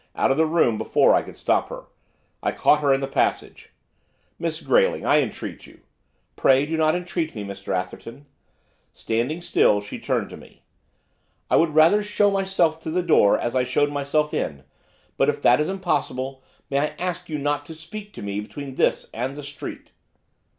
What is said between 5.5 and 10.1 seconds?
you' 'Pray do not entreat me, Mr Atherton.' Standing still she